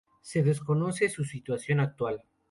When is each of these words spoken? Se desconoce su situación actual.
Se 0.21 0.41
desconoce 0.41 1.09
su 1.09 1.23
situación 1.25 1.79
actual. 1.79 2.23